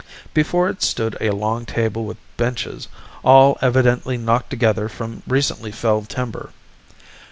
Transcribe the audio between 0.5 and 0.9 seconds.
it